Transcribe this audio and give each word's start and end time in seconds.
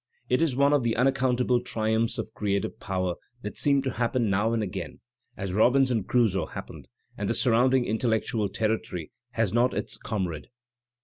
It 0.29 0.41
is 0.41 0.55
one 0.55 0.73
of 0.73 0.81
the 0.81 0.95
unaccoimtable 0.97 1.63
triumphs 1.63 2.17
of 2.17 2.33
creative 2.33 2.79
power 2.79 3.13
that 3.43 3.55
seem 3.55 3.83
to 3.83 3.91
happen 3.91 4.31
now 4.31 4.51
and 4.51 4.63
again, 4.63 4.99
as 5.37 5.53
"Robinson 5.53 6.05
Crusoe" 6.05 6.45
happened, 6.55 6.87
and 7.19 7.29
the 7.29 7.35
surrounding 7.35 7.85
intellectual 7.85 8.49
territory 8.49 9.11
has 9.33 9.53
not 9.53 9.75
its 9.75 9.97
com 9.99 10.27
rade. 10.27 10.47